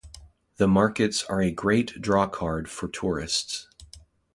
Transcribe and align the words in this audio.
The 0.57 0.67
markets 0.67 1.23
are 1.25 1.43
a 1.43 1.51
great 1.51 2.01
drawcard 2.01 2.67
for 2.67 2.87
tourists. 2.87 3.67